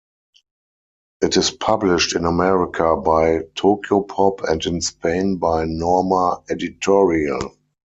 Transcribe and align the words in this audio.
It 1.21 1.37
is 1.37 1.51
published 1.51 2.15
in 2.15 2.25
America 2.25 2.95
by 2.95 3.41
Tokyopop 3.53 4.41
and 4.49 4.65
in 4.65 4.81
Spain 4.81 5.37
by 5.37 5.65
Norma 5.65 6.41
Editorial. 6.49 7.51